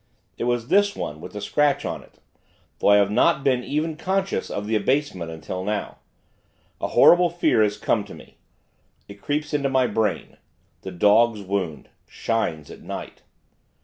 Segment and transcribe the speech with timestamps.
[0.35, 2.17] It was this one, with the scratch on it;
[2.79, 5.99] though I have not been even conscious of the abasement, until now.
[6.81, 8.39] A horrible fear has come to me.
[9.07, 10.37] It creeps into my brain
[10.81, 13.21] the dog's wound, shines at night.